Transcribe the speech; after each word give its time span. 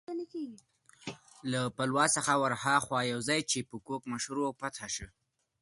له 1.51 1.61
پلاوا 1.75 2.05
څخه 2.15 2.31
ورهاخوا 2.41 2.99
یو 3.11 3.19
ځای 3.27 3.41
چې 3.51 3.59
په 3.69 3.75
کوک 3.87 4.01
مشهور 4.13 4.37
و، 4.41 4.55
فتح 4.61 4.87
شوی 4.95 5.11
و. 5.15 5.19